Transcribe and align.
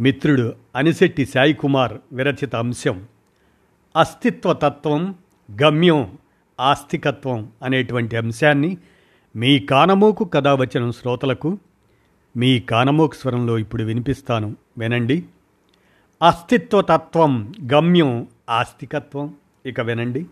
మిత్రుడు 0.00 0.54
అనిశెట్టి 0.76 1.26
సాయికుమార్ 1.26 1.94
విరచిత 2.12 2.56
అంశం. 2.56 3.08
అస్తిత్వతత్వం 3.96 5.14
గమ్యం 5.62 6.18
ఆస్తికత్వం 6.60 7.52
అనేటువంటి 7.62 8.16
అంశాన్ని 8.16 8.78
మీ 9.36 9.58
కానమోకు 9.58 10.24
కథ 10.24 10.48
వచ్చిన 10.48 10.90
శ్రోతలకు 10.90 11.58
మీ 12.36 12.60
కానమోకు 12.60 13.14
స్వరంలో 13.14 13.58
ఇప్పుడు 13.58 13.82
వినిపిస్తాను. 13.82 14.56
వినండి. 14.78 15.24
అస్తిత్వతత్వం 16.26 17.54
గమ్యం 17.72 18.28
ఆస్తికత్వం 18.50 19.34
ఇక 19.66 19.80
వినండి. 19.80 20.26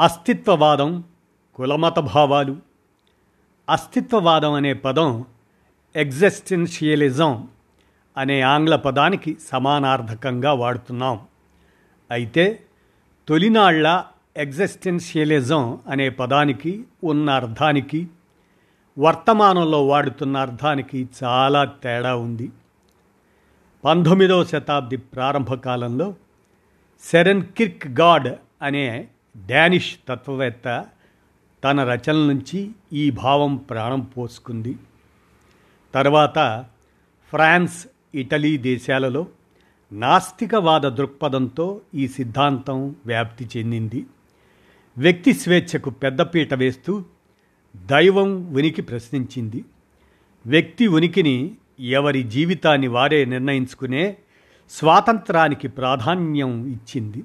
అస్తిత్వవాదం 0.00 1.04
కులమత 1.54 1.98
భావాలు 1.98 2.56
అస్తిత్వవాదం 3.70 4.52
అనే 4.52 4.72
పదం 4.72 5.24
ఎగ్జిస్టెన్షియలిజం 5.96 7.48
అనే 8.16 8.40
ఆంగ్ల 8.40 8.76
పదానికి 8.76 9.36
సమానార్థకంగా 9.52 10.52
వాడుతున్నాం. 10.52 11.20
అయితే 12.10 12.62
తొలినాళ్ళ 13.28 14.04
ఎగ్జిస్టెన్షియలిజం 14.36 15.78
అనే 15.88 16.10
పదానికి 16.10 16.84
ఉన్న 17.04 17.30
అర్థానికి 17.30 18.08
వర్తమానంలో 18.98 19.86
వాడుతున్న 19.86 20.36
అర్థానికి 20.36 21.08
చాలా 21.24 21.64
తేడా 21.64 22.16
ఉంది. 22.16 22.50
పంతొమ్మిదవ 23.84 24.44
శతాబ్ది 24.44 24.96
ప్రారంభ 24.96 25.54
కాలంలో 25.54 26.14
సెరెన్ 27.02 27.42
కిర్క్ 27.42 27.86
గాడ్ 27.86 28.28
అనే 28.62 29.08
డానిష్ 29.46 29.96
తత్వవేత్త 30.08 30.84
తన 31.64 31.84
రచనల 31.84 32.26
నుంచి 32.32 32.70
ఈ 32.92 33.10
భావం 33.10 33.56
ప్రాణం 33.56 34.00
పోసుకుంది. 34.00 34.76
తర్వాత 35.96 36.64
ఫ్రాన్స్ 37.30 37.86
ఇటలీ 38.14 38.56
దేశాలలో 38.56 39.26
నాస్తికవాద 39.92 40.80
దృక్పథంతో 40.80 41.80
ఈ 41.94 42.08
సిద్ధాంతం 42.08 42.96
వ్యాప్తి 43.06 43.48
చెందింది. 43.56 44.06
వ్యక్తి 44.98 45.32
స్వేచ్ఛకు 45.32 45.90
పెద్దపీట 45.90 46.54
వేస్తూ 46.54 47.04
దైవం 47.76 48.54
ఉనికి 48.54 48.82
ప్రశ్నించింది. 48.82 49.64
వ్యక్తి 50.46 50.86
ఉనికిని 50.86 51.56
ఎవరి 51.80 52.22
జీవితాన్ని 52.22 52.88
వారే 52.88 53.24
నిర్ణయించుకునే 53.24 54.16
స్వాతంత్రానికి 54.70 55.68
ప్రాధాన్యం 55.68 56.66
ఇచ్చింది. 56.66 57.24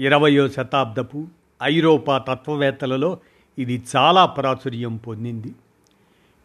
ఇరవయో 0.00 0.48
శతాబ్దపు 0.48 1.26
ఐరోపా 1.62 2.18
తత్వవేత్తలలో 2.18 3.18
ఇది 3.58 3.82
చాలా 3.96 4.26
ప్రాచుర్యం 4.26 4.96
పొందింది. 4.96 5.52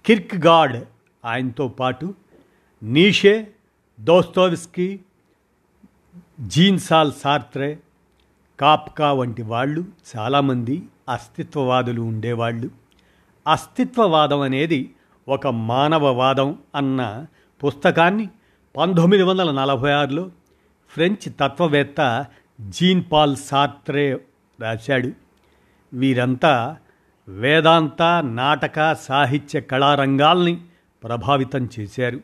కిర్క్ 0.06 0.36
గాడ్ 0.36 0.84
ఆయనతో 1.26 1.68
పాటు 1.68 2.14
నీషే 2.84 3.48
దోస్తోవిస్కీ 4.00 5.00
జీన్సాల్ 6.42 7.12
సార్త్రే 7.12 7.80
కాప్కా 8.60 9.14
వంటి 9.14 9.42
వాళ్ళు 9.42 9.86
చాలామంది 10.18 10.84
అస్తిత్వవాదులు 11.10 12.02
ఉండేవాళ్ళు. 12.02 12.70
అస్తిత్వవాదం 13.52 14.40
అనేది 14.40 14.94
ఒక 15.28 15.48
మానవవాదం 15.48 16.58
అన్న 16.76 17.26
పుస్తకాన్ని 17.64 18.30
పంతొమ్మిది 18.78 19.24
వందల 19.24 19.52
నలభై 19.52 19.92
ఆరులో 19.92 20.32
ఫ్రెంచ్ 20.90 21.32
తత్వవేత్త 21.40 22.26
జీన్ 22.62 23.04
పాల్ 23.12 23.38
సార్త్రే 23.38 24.18
రాశాడు. 24.62 25.12
వీరంతా 25.94 26.78
వేదాంత 27.28 28.02
నాటక 28.26 28.96
సాహిత్య 28.96 29.62
కళారంగాల్ని 29.62 30.62
ప్రభావితం 31.04 31.70
చేశారు. 31.80 32.20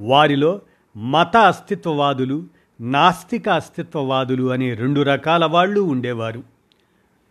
వారిలో 0.00 0.60
మత 0.96 1.36
అస్తిత్వవాదులు 1.36 2.44
నాస్తిక 2.80 3.48
అస్తిత్వవాదులు 3.48 4.50
అనే 4.50 4.74
రెండు 4.74 5.00
రకాల 5.00 5.44
వాళ్ళు 5.44 5.80
ఉండేవారు. 5.80 6.42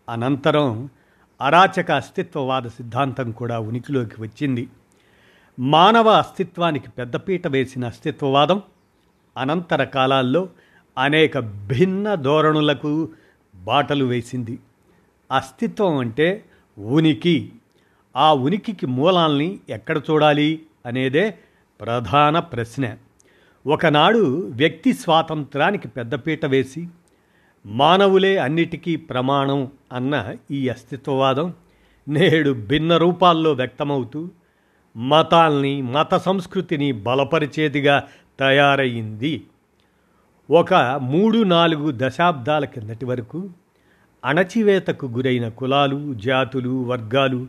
అనంతరం 0.09 0.89
అరాచక 1.41 1.91
అస్తిత్వవాద 1.91 2.61
సిద్ధాంతం 2.61 3.31
కూడా 3.31 3.59
ఉనికిలోకి 3.59 4.21
వచ్చింది. 4.21 4.67
మానవ 5.59 6.09
అస్తిత్వానికి 6.09 6.89
పెద్దపీట 6.89 7.47
వేసిన 7.47 7.85
అస్తిత్వవాదం 7.85 8.61
అనంతర 9.37 9.83
కాలాల్లో 9.83 10.49
అనేక 10.97 11.39
భిన్న 11.39 12.15
ధోరణులకు 12.15 13.09
బాటలు 13.55 14.05
వేసింది. 14.05 14.59
అస్తిత్వం 15.31 15.97
అంటే 15.97 16.45
ఉనికి. 16.79 17.51
ఆ 18.17 18.33
ఉనికికి 18.33 18.85
మూలాల్ని 18.85 19.59
ఎక్కడ 19.69 19.97
చూడాలి 19.97 20.61
అనేదే 20.85 21.37
ప్రధాన 21.81 22.39
ప్రశ్న. 22.39 22.97
ఒకనాడు 23.65 24.51
వ్యక్తి 24.51 24.93
స్వాతంత్రానికి 24.93 25.87
పెద్దపీట 25.87 26.45
వేసి 26.45 26.87
మానవులే 27.65 28.37
అన్నిటికీ 28.37 28.95
ప్రమాణం 28.95 29.71
అన్న 29.91 30.35
ఈ 30.51 30.69
అస్తిత్వవాదం 30.69 31.53
నేడు 32.07 32.53
భిన్న 32.53 32.97
రూపాల్లో 32.97 33.51
వ్యక్తమవుతూ 33.51 34.29
మతాల్ని 34.95 35.81
మత 35.81 36.15
సంస్కృతిని 36.15 36.91
బలపరిచేదిగా 36.91 38.07
తయారయ్యింది 38.39 39.43
ఒక 40.51 40.73
మూడు 41.01 41.43
నాలుగు 41.43 41.93
దశాబ్దాల 41.95 42.65
కిందటి 42.65 43.05
వరకు 43.05 43.49
అణచివేతకు 44.25 45.05
గురైన 45.05 45.49
కులాలు 45.49 46.13
జాతులు 46.13 46.83
వర్గాలు 46.83 47.47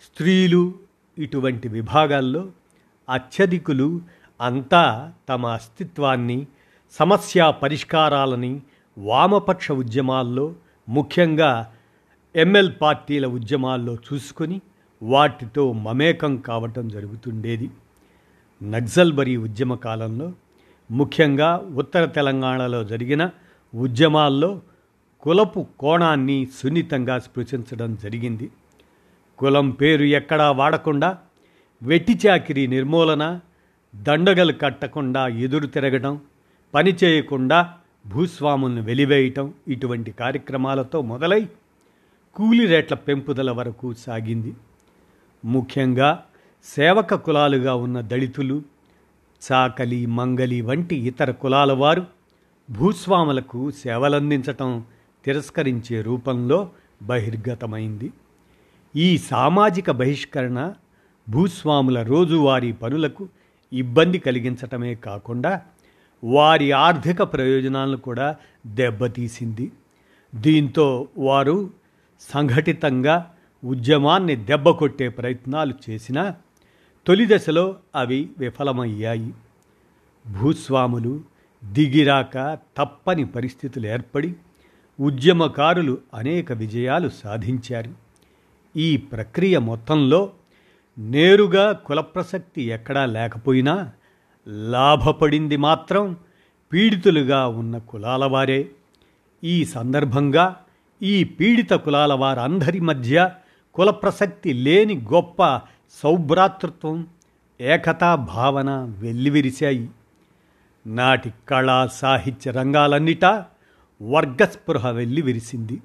స్త్రీలు 0.00 0.74
ఇటువంటి 1.18 1.68
విభాగాల్లో 1.68 2.48
అత్యధికులు 3.08 4.00
అంతా 4.40 5.12
తమ 5.28 5.46
అస్తిత్వాన్ని 5.46 6.46
సమస్య 6.90 7.54
పరిష్కారాలని 7.62 8.60
వామపక్ష 8.98 9.72
ఉద్యమాల్లో 9.72 10.54
ముఖ్యంగా 10.88 11.72
ఎంఎల్ 12.36 12.72
పార్టీల 12.82 13.26
ఉద్యమాల్లో 13.26 13.94
చూసుకొని 13.94 14.60
వాటితో 15.02 15.72
మమేకం 15.72 16.36
కావటం 16.36 16.88
జరుగుతుండేది. 16.88 17.70
నక్సల్బరీ 18.62 19.36
ఉద్యమ 19.36 19.74
కాలంలో 19.74 20.32
ముఖ్యంగా 20.90 21.56
ఉత్తర 21.56 22.04
తెలంగాణలో 22.04 22.84
జరిగిన 22.84 23.30
ఉద్యమాల్లో 23.74 24.60
కులపు 25.20 25.66
కోణాన్ని 25.80 26.48
సున్నితంగా 26.58 27.18
స్పృశించడం 27.18 27.94
జరిగింది. 28.02 28.50
కులం 29.40 29.70
పేరు 29.70 30.04
ఎక్కడా 30.04 30.50
వాడకుండా 30.50 31.18
వెట్టిచాకిరి 31.82 32.66
నిర్మూలన 32.66 33.40
దండగలు 33.94 34.52
కట్టకుండా 34.52 35.28
ఎదురు 35.28 35.66
తిరగడం 35.66 36.20
పని 36.74 36.90
చేయకుండా 37.04 37.74
భూస్వాములను 38.06 38.82
వెలివేయటం 38.82 39.54
ఇటువంటి 39.68 40.12
కార్యక్రమాలతో 40.12 41.02
మొదలై 41.02 41.48
కూలి 42.36 42.66
రేట్ల 42.66 42.94
పెంపుదల 42.94 43.50
వరకు 43.50 43.94
సాగింది. 43.94 44.54
ముఖ్యంగా 45.44 46.24
సేవక 46.64 47.14
కులాలుగా 47.14 47.74
ఉన్న 47.74 48.00
దళితులు 48.00 48.62
చాకలి 49.52 50.06
మంగలి 50.06 50.60
వంటి 50.60 50.96
ఇతర 50.96 51.30
కులాల 51.30 51.72
వారు 51.72 52.06
భూస్వాములకు 52.70 53.70
సేవలందించటం 53.70 54.84
తిరస్కరించే 55.24 56.02
రూపంలో 56.02 56.70
బహిర్గతమైంది. 57.02 58.10
ఈ 58.96 59.18
సామాజిక 59.18 59.90
బహిష్కరణ 59.90 60.72
భూస్వాముల 61.28 62.02
రోజువారీ 62.02 62.72
పనులకు 62.72 63.28
ఇబ్బంది 63.72 64.18
కలిగించటమే 64.18 64.94
కాకుండా 64.94 65.62
వారి 66.24 66.72
ఆర్థిక 66.72 67.22
ప్రయోజనాలను 67.22 67.96
కూడా 67.96 68.36
దెబ్బతీసింది. 68.66 69.72
దీంతో 70.34 71.08
వారు 71.18 71.70
సంఘటితంగా 72.20 73.32
ఉద్యమాన్ని 73.64 74.36
దెబ్బకొట్టే 74.36 75.08
ప్రయత్నాలు 75.08 75.74
చేసినా 75.90 76.34
తొలి 77.06 77.26
దశలో 77.26 77.76
అవి 77.94 78.30
విఫలమయ్యాయి. 78.38 79.32
భూస్వాములు 80.26 81.20
దిగిరాక 81.64 82.58
తప్పని 82.78 83.24
పరిస్థితులు 83.24 83.86
ఏర్పడి 83.86 84.34
ఉద్యమకారులు 85.00 85.98
అనేక 86.14 86.52
విజయాలు 86.52 87.08
సాధించారు. 87.08 87.99
ఈ 88.76 88.96
ప్రక్రియ 88.96 89.58
మొత్తంలో 89.58 90.32
నేరుగా 90.98 91.72
కుల 91.72 92.00
ప్రసక్తి 92.00 92.62
ఎక్కడా 92.62 93.06
లేకపోయినా 93.06 93.92
లాభపడింది 94.48 95.56
మాత్రం 95.56 96.16
పీడితులుగా 96.72 97.46
ఉన్న 97.46 97.78
కులాల 97.78 98.24
వారే. 98.24 98.70
ఈ 99.44 99.64
సందర్భంగా 99.64 100.56
ఈ 101.02 101.24
పీడిత 101.24 101.70
కులాల 101.70 102.12
వారందరి 102.12 102.80
మధ్య 102.80 103.30
కుల 103.74 103.90
ప్రసక్తి 103.90 104.52
లేని 104.52 104.98
గొప్ప 104.98 105.60
సౌభ్రాతృత్వం 106.02 107.06
ఏకతా 107.60 108.14
భావన 108.14 108.70
వెల్లివిరిశాయి. 108.98 109.90
నాటి 110.86 111.32
కళా 111.48 111.86
సాహిత్య 111.86 112.50
రంగాలన్నిటా 112.50 113.46
వర్గస్పృహ 114.02 114.90
వెల్లివిరిసింది. 114.90 115.80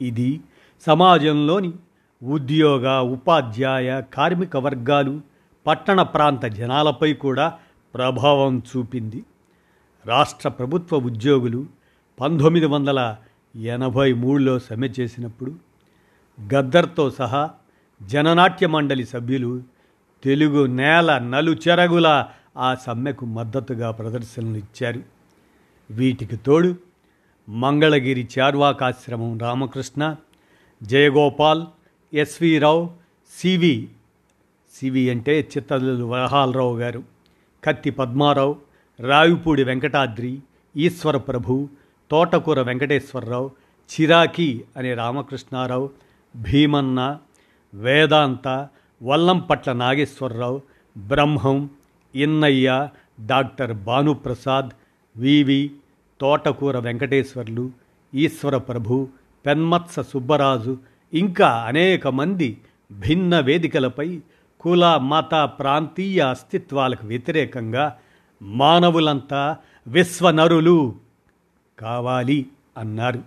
ఇది 0.00 0.40
సమాజంలోని 0.86 1.72
ఉద్యోగ 2.22 2.88
ఉపాధ్యాయ 3.00 4.02
కార్మిక 4.14 4.56
వర్గాలు 4.56 5.20
పట్టణ 5.66 6.02
ప్రాంత 6.02 6.44
జనాలపై 6.44 7.12
కూడా 7.12 7.58
ప్రభావం 7.94 8.58
చూపింది. 8.58 9.24
రాష్ట్ర 10.06 10.48
ప్రభుత్వ 10.48 10.96
ఉద్యోగులు 10.96 11.66
పంతొమ్మిది 12.20 12.66
వందల 12.66 13.16
ఎనభై 13.56 14.12
మూడులో 14.12 14.58
సమ్మె 14.58 14.88
చేసినప్పుడు 15.00 15.54
గద్దర్తో 16.54 17.10
సహా 17.10 17.50
జననాట్య 18.02 18.66
మండలి 18.66 19.06
సభ్యులు 19.06 19.62
తెలుగు 20.24 20.66
నేల 20.66 21.18
నలుచెరగుల 21.18 22.26
ఆ 22.56 22.74
సమ్మెకు 22.74 23.26
మద్దతుగా 23.26 23.90
ప్రదర్శనలు 23.90 24.56
ఇచ్చారు. 24.56 25.02
వీటికి 25.90 26.36
తోడు 26.36 26.76
Mangalagiri 27.48 28.28
Charvakashramam 28.38 29.38
Ramakrishna 29.38 30.16
Jayagopal 30.82 31.62
SV 32.14 32.58
Rao 32.58 32.82
CV 33.32 33.88
CV 34.74 35.02
అంటే 35.10 35.34
చిత్తలు 35.52 36.04
వరహాలరావు 36.04 36.74
గారు 36.78 37.02
కత్తి 37.62 37.90
పద్మారావు 37.90 38.54
రావిపూడి 38.98 39.64
వెంకటాద్రి 39.64 40.32
ఈశ్వర 40.76 41.16
ప్రభు 41.16 41.68
తోటకూర 42.10 42.60
వెంకటేశ్వరరావు 42.60 43.48
చిరాకి 43.90 44.64
అనే 44.76 44.94
రామకృష్ణారావు 44.94 45.90
భీమన్న 46.36 47.00
వేదాంత 47.74 48.48
వల్లంపట్ల 49.02 49.72
నాగేశ్వరరావు 49.72 50.58
బ్రహ్మం 50.96 51.58
ఇన్నయ్య 52.14 52.88
డాక్టర్ 53.20 53.72
భానుప్రసాద్ 53.72 54.70
వివి 55.16 55.62
తోటకూర 56.20 56.78
వెంకటేశ్వర్లు 56.78 57.64
ఈశ్వర 58.14 58.56
ప్రభు 58.56 59.08
పెన్మత్స 59.44 60.00
సుబ్బరాజు 60.00 60.74
ఇంకా 61.14 61.48
అనేక 61.48 62.08
మంది 62.08 62.58
భిన్న 62.92 63.40
వేదికలపై 63.40 64.20
కుల 64.60 64.96
మత 64.96 65.44
ప్రాంతీయ 65.44 66.20
అస్తిత్వాలకు 66.20 67.06
వ్యతిరేకంగా 67.06 67.98
మానవులంతా 68.42 69.56
విశ్వనరులు 69.86 70.94
కావాలి 71.78 72.46
అన్నారు. 72.78 73.22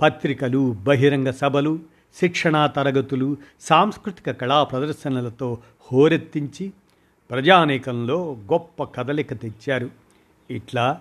పత్రికలు 0.00 0.76
బహిరంగ 0.82 1.30
సభలు 1.30 1.78
శిక్షణా 2.20 2.66
తరగతులు 2.66 3.36
సాంస్కృతిక 3.60 4.30
కళా 4.30 4.62
ప్రదర్శనలతో 4.62 5.58
హోరెత్తించి 5.92 6.72
ప్రజానేకంలో 7.30 8.32
గొప్ప 8.52 8.84
కదలిక 8.84 9.34
తెచ్చారు. 9.34 9.90
ఇట్లా 10.50 11.00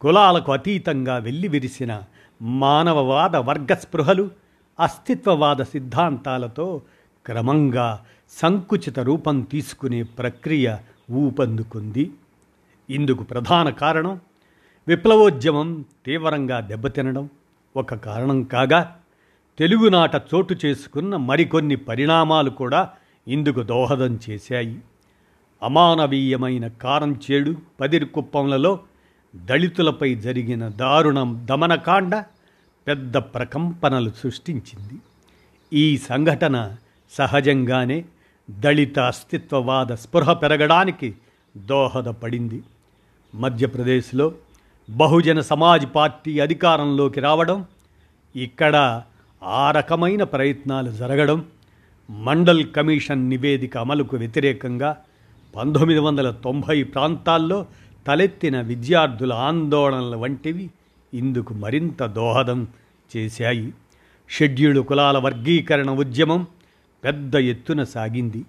కులాలకు 0.00 0.52
అతీతంగా 0.52 1.16
వెళ్ళి 1.16 1.48
విరిసిన 1.48 2.02
మానవవాద 2.42 3.36
వర్గ 3.36 3.74
స్పృహలు 3.74 4.30
అస్తిత్వవాద 4.80 5.62
సిద్ధాంతాలతో 5.62 6.82
క్రమంగా 7.26 8.04
సంకుచిత 8.30 9.00
రూపం 9.00 9.40
తీసుకునే 9.40 10.02
ప్రక్రియ 10.02 10.76
ఊపందుకుంది. 11.10 12.10
ఇందుకు 12.90 13.22
ప్రధాన 13.22 13.70
కారణం 13.70 14.20
విప్లవోద్యమం 14.88 15.84
తీవ్రంగా 16.06 16.60
దెబ్బతినడం. 16.60 17.28
ఒక 17.76 17.94
కారణం 17.94 18.42
కాగా 18.42 18.96
తెలుగునాట 19.58 20.16
చోటు 20.16 20.56
చేసుకున్న 20.64 21.16
మరికొన్ని 21.16 21.76
పరిణామాలు 21.76 22.50
కూడా 22.50 22.90
ఇందుకు 23.28 23.62
దోహదం 23.62 24.18
చేశాయి. 24.30 24.78
అమానవీయమైన 25.62 26.68
కారం 26.68 27.20
చేడు 27.30 27.54
పదిరికుప్పంలలో 27.80 28.78
దళితులపై 29.36 30.14
జరిగిన 30.14 30.68
దారుణం 30.68 31.46
దమనకాండ 31.50 32.24
పెద్ద 32.86 33.16
ప్రకంపనలు 33.16 34.10
సృష్టించింది. 34.10 34.96
ఈ 35.72 35.98
సంఘటన 35.98 36.76
సహజంగానే 37.12 38.04
దళిత 38.50 38.98
అస్తిత్వవాద 38.98 39.92
స్పృహ 39.92 40.32
పెరగడానికి 40.32 41.14
దోహదపడింది. 41.56 42.62
మధ్యప్రదేశ్లో 43.34 44.32
బహుజన 44.90 45.40
సమాజ్ 45.40 45.86
పార్టీ 45.96 46.40
అధికారంలోకి 46.40 47.20
రావడం 47.20 47.66
ఇక్కడ 48.34 49.02
ఆ 49.42 49.70
రకమైన 49.70 50.22
ప్రయత్నాలు 50.22 50.90
జరగడం 50.90 51.44
మండల్ 52.10 52.64
కమిషన్ 52.66 53.30
నివేదిక 53.30 53.78
అమలుకు 53.78 54.16
వ్యతిరేకంగా 54.16 54.96
పంతొమ్మిది 55.56 56.00
వందల 56.00 56.30
తొంభై 56.30 56.82
ప్రాంతాల్లో 56.82 57.66
తలెత్తిన 58.06 58.60
విద్యార్థుల 58.60 59.32
ఆందోళనల 59.32 60.14
వంటివి 60.16 60.70
ఇందుకు 61.14 61.54
మరింత 61.54 62.06
దోహదం 62.06 62.68
చేశాయి. 63.16 63.72
షెడ్యూల్డ్ 64.30 64.86
కులాల 64.86 65.18
వర్గీకరణ 65.18 65.90
ఉద్యమం 65.90 66.46
పెద్ద 67.04 67.34
ఎత్తున 67.34 67.84
సాగింది. 67.84 68.44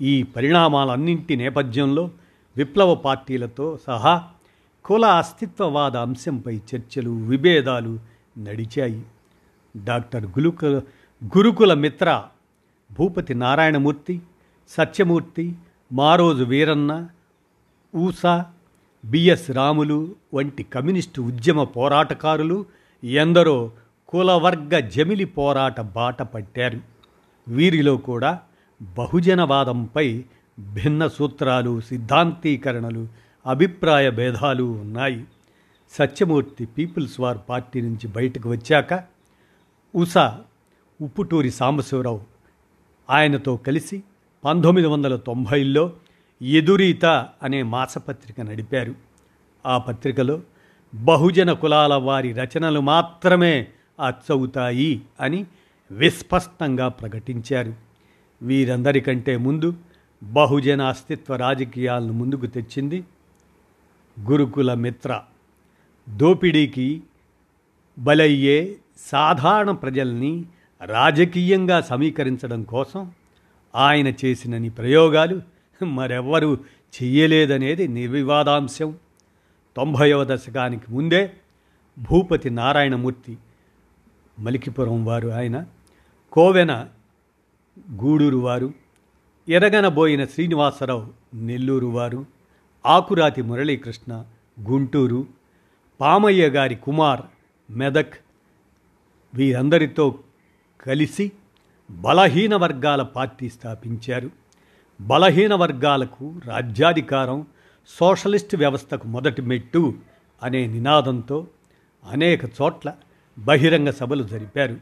ఈ 0.00 0.22
పరిణామాలన్నింటి 0.22 1.36
నేపథ్యంలో 1.36 2.10
విప్లవ 2.56 2.94
పార్టీలతో 2.94 3.78
సహా 3.86 4.24
కుల 4.84 5.04
అస్తిత్వవాద 5.04 5.96
అంశంపై 5.96 6.56
చర్చలు 6.56 7.10
విభేదాలు 7.10 7.98
నడిచాయి. 8.38 9.02
డాక్టర్ 9.84 10.26
గులుక 10.26 10.64
గురుకుల 11.24 11.74
మిత్ర 11.74 12.24
భూపతి 12.98 13.34
నారాయణమూర్తి 13.34 14.20
సత్యమూర్తి 14.68 15.54
మారోజు 15.92 16.44
వీరన్న 16.44 17.08
ఊసా 17.96 18.46
బిఎస్ 19.10 19.50
రాములు 19.50 20.14
వంటి 20.34 20.62
కమ్యూనిస్టు 20.62 21.22
ఉద్యమ 21.22 21.62
పోరాటకారులు 21.62 22.64
ఎందరో 23.04 23.70
కులవర్గ 24.08 24.78
జమిలి 24.78 25.24
పోరాట 25.24 25.80
బాట 25.80 26.22
పట్టారు. 26.22 26.80
వీరిలో 27.48 27.96
కూడా 27.96 28.40
బహుజనవాదంపై 28.82 30.24
భిన్న 30.60 31.06
సూత్రాలు 31.06 31.80
సిద్ధాంతీకరణలు 31.80 33.08
అభిప్రాయ 33.46 34.10
భేదాలు 34.10 34.62
ఉన్నాయి. 34.62 35.24
సత్యమూర్తి 35.90 36.66
పీపుల్స్ 36.66 37.20
వార్ 37.20 37.38
పార్టీ 37.48 37.80
నుంచి 37.80 38.08
బయటకు 38.08 38.50
వచ్చాక 38.50 39.04
ఉషా 39.94 40.40
ఉప్పుటూరి 41.00 41.50
సాంబశివరావు 41.50 42.20
ఆయనతో 43.10 43.56
కలిసి 43.56 44.02
పంతొమ్మిది 44.44 44.88
వందల 44.88 45.16
తొంభైలో 45.16 45.92
ఎదురీత 46.42 47.04
అనే 47.42 47.62
మాసపత్రిక 47.62 48.40
నడిపారు. 48.40 48.94
ఆ 49.66 49.78
పత్రికలో 49.78 50.40
బహుజన 50.94 51.52
కులాల 51.52 51.94
వారి 51.94 52.32
రచనలు 52.32 52.80
మాత్రమే 52.80 53.66
అచ్చవుతాయి 54.06 55.02
అని 55.20 55.46
విస్పష్టంగా 55.90 56.88
ప్రకటించారు. 56.88 57.74
వీరందరికంటే 58.42 59.36
ముందు 59.36 59.74
బహుజన 60.22 60.82
అస్తిత్వ 60.82 61.36
రాజకీయాలను 61.36 62.12
ముందుకు 62.12 62.46
తెచ్చింది 62.46 63.04
గురుకుల 64.20 64.74
మిత్ర. 64.74 65.20
దోపిడీకి 66.08 67.02
బలయ్యే 67.98 68.76
సాధారణ 68.98 69.70
ప్రజల్ని 69.70 70.44
రాజకీయంగా 70.84 71.80
సమీకరించడం 71.80 72.62
కోసం 72.62 73.12
ఆయన 73.76 74.08
చేసినని 74.08 74.70
ప్రయోగాలు 74.70 75.55
మరెవ్వరూ 75.84 76.54
చెయ్యలేదనేది 77.02 77.88
నిర్వివాదాంశం. 77.88 78.96
తొంభైవ 79.76 80.24
దశకానికి 80.24 80.84
ముందే 80.88 81.32
భూపతి 81.98 82.50
నారాయణమూర్తి 82.50 83.38
మలికిపురం 84.38 85.04
వారు 85.04 85.28
ఆయన 85.28 85.66
కోవెన 86.32 86.88
గూడూరు 87.90 88.36
వారు 88.36 88.74
ఎరగనబోయిన 89.48 90.24
శ్రీనివాసరావు 90.24 91.12
నెల్లూరు 91.34 91.86
వారు 91.86 92.26
ఆకురాతి 92.86 93.42
మురళీకృష్ణ 93.42 94.24
గుంటూరు 94.60 95.26
పామయ్య 96.00 96.48
గారి 96.48 96.74
కుమార్ 96.74 97.20
మెదక్ 97.70 98.14
వీరందరితో 99.34 100.18
కలిసి 100.80 101.32
బలహీన 101.90 102.56
వర్గాల 102.56 103.02
పార్టీ 103.02 103.48
స్థాపించారు. 103.48 104.30
బలహీన 105.00 105.54
వర్గాలకు 105.54 106.40
రాజ్యాధికారం 106.44 107.46
సోషలిస్ట్ 107.88 108.56
వ్యవస్థకు 108.56 109.06
మొదటి 109.06 109.42
మెట్టు 109.42 109.94
అనే 110.42 110.66
నినాదంతో 110.66 111.46
అనేక 112.04 112.44
చోట్ల 112.44 112.94
బహిరంగ 113.38 113.90
సభలు 113.90 114.22
జరిపారు. 114.22 114.76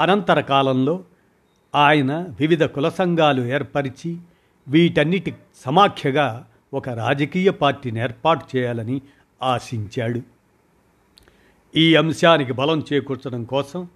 అనంతర 0.00 0.40
కాలంలో 0.40 1.04
ఆయన 1.74 2.26
వివిధ 2.40 2.64
కుల 2.64 2.88
సంఘాలు 2.88 3.42
ఏర్పరిచి 3.42 4.18
వీటన్నిటి 4.68 5.34
సమాఖ్యగా 5.56 6.46
ఒక 6.74 6.88
రాజకీయ 6.88 7.50
పార్టీని 7.50 8.00
ఏర్పాటు 8.00 8.56
చేయాలని 8.56 9.02
ఆశించాడు. 9.42 10.22
ఈ 11.76 11.94
అంశానికి 11.94 12.52
బలం 12.52 12.84
చేకూర్చడం 12.92 13.44
కోసం 13.44 13.88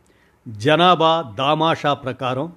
జనాభా 0.48 1.34
దామాషా 1.38 1.94
ప్రకారం 1.94 2.52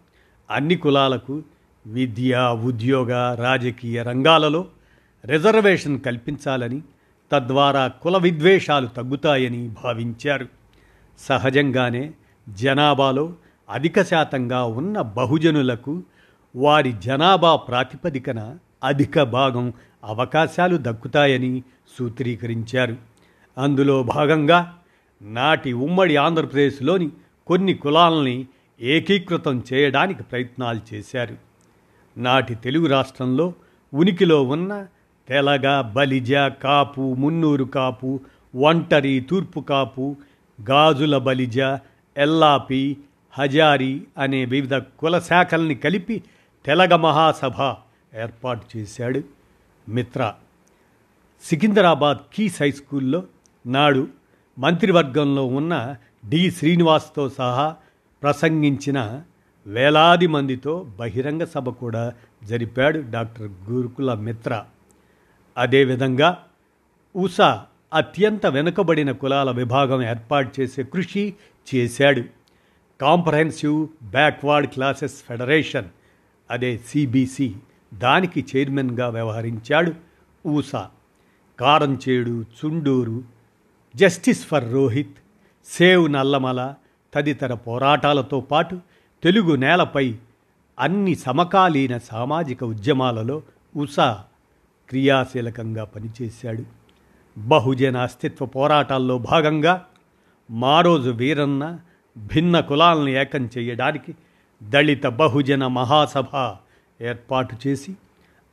అన్ని 0.49 0.75
కులాలకు 0.75 1.43
విద్య 1.87 2.59
ఉద్యోగ 2.63 3.35
రాజకీయ 3.39 4.03
రంగాలలో 4.03 4.65
రిజర్వేషన్ 5.25 6.01
కల్పించాలని 6.01 6.81
తద్వారా 7.31 7.87
కుల 7.87 8.17
విద్వేషాలు 8.17 8.87
తగ్గుతాయని 8.87 9.69
భావించారు. 9.83 10.47
సహజంగానే 11.19 12.11
జనాభాలో 12.49 13.33
అధిక 13.69 14.01
శాతంగా 14.01 14.63
ఉన్న 14.63 15.01
బహుజనులకు 15.01 16.03
వారి 16.55 16.91
జనాభా 16.91 17.55
ప్రాతిపదికన 17.55 18.57
అధిక 18.83 19.21
భాగం 19.21 19.73
అవకాశాలు 20.03 20.77
దక్కుతాయని 20.81 21.63
సూత్రీకరించారు. 21.99 22.97
అందులో 23.57 24.03
భాగంగా 24.03 24.77
నాటి 25.21 25.73
ఉమ్మడి 25.73 26.15
ఆంధ్రప్రదేశ్లోని 26.15 27.09
కొన్ని 27.47 27.73
కులాలని 27.73 28.47
ఏకీకృతం 28.81 29.63
చేయడానికి 29.73 30.23
ప్రయత్నాలు 30.23 30.93
చేశారు. 30.93 31.44
నాటి 32.17 32.55
తెలుగు 32.55 32.87
రాష్ట్రంలో 32.87 33.53
ఉనికిలో 33.93 34.43
ఉన్న 34.43 34.87
తెలగ 35.29 35.81
బలిజ 35.81 36.33
కాపు 36.33 37.01
మున్నూరు 37.13 37.63
కాపు 37.63 38.19
ఒంటరి 38.55 39.19
తూర్పు 39.29 39.59
కాపు 39.59 40.15
గాజుల 40.69 41.17
బలిజ 41.17 41.59
ఎల్లాపి 42.17 42.97
హజారి 43.33 44.03
అనే 44.17 44.45
వివిధ 44.45 44.75
కుల 44.75 45.19
శాఖల్ని 45.19 45.75
కలిపి 45.75 46.23
తెలగ 46.65 46.95
మహాసభ 46.95 47.75
ఏర్పాటు 48.19 48.77
చేశాడు 48.77 49.23
మిత్ర. 49.89 50.33
సికింద్రాబాద్ 51.43 52.17
కీస్ 52.33 52.61
హై 52.61 52.71
స్కూల్లో 52.71 53.23
నాడు 53.65 54.07
మంత్రివర్గంలో 54.59 55.45
ఉన్న 55.45 55.95
డి 56.25 56.51
శ్రీనివాస్తో 56.51 57.29
సహా 57.29 57.75
ప్రసంగించిన 58.23 59.21
వేలాది 59.67 60.27
మందితో 60.27 60.87
బహిరంగ 60.99 61.43
సభ 61.43 61.69
కూడా 61.69 62.13
జరిపాడు 62.43 63.03
డాక్టర్ 63.09 63.69
గురుకుల 63.69 64.13
మిత్ర. 64.13 64.63
అదేవిధంగా 65.57 66.43
ఉషా 67.15 67.65
అత్యంత 67.93 68.45
వెనుకబడిన 68.45 69.11
కులాల 69.11 69.51
విభాగం 69.51 70.01
ఏర్పాటు 70.01 70.61
చేసే 70.61 70.83
కృషి 70.83 71.33
చేశాడు. 71.75 72.23
కాంప్రహెన్సివ్ 73.01 73.87
బ్యాక్వర్డ్ 74.03 74.69
క్లాసెస్ 74.69 75.23
ఫెడరేషన్ 75.29 75.85
అదే 76.51 76.77
సిబిసి 76.77 77.55
దానికి 77.93 78.45
చైర్మన్గా 78.55 79.09
వ్యవహరించాడు 79.09 79.93
Oosa. 80.47 80.89
Karamchedu 81.59 82.41
Chunduru 82.41 83.23
justice 83.95 84.47
for 84.47 84.73
Rohith 84.73 85.15
save 85.65 86.11
Nallamala 86.11 86.73
తదితర 87.13 87.53
పోరాటాలతో 87.53 88.39
పాటు 88.39 88.79
తెలుగు 89.25 89.55
నేలపై 89.55 90.15
అన్ని 90.79 91.15
సమకాలీన 91.15 91.97
సామాజిక 91.97 92.63
ఉద్యమాలలో 92.63 93.41
ఉషా 93.75 94.23
క్రియాశీలకంగా 94.89 95.83
పనిచేశాడు. 95.83 96.63
బహుజన 97.37 97.97
అస్తిత్వ 97.97 98.45
పోరాటాల్లో 98.45 99.17
భాగంగా 99.17 99.85
మారోజు 100.51 101.09
వీరన్న 101.09 101.79
భిన్న 102.17 102.59
కులాలను 102.59 103.09
ఏకం 103.09 103.49
చేయడానికి 103.57 104.15
దళిత 104.63 105.07
బహుజన 105.07 105.67
మహాసభ 105.67 106.55
ఏర్పాటు 107.01 107.55
చేసి 107.67 107.95